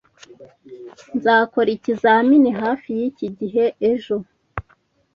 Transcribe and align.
Nzakora 1.15 1.69
ikizamini 1.77 2.49
hafi 2.61 2.87
yiki 2.97 3.27
gihe 3.39 3.63
ejo 3.91 4.15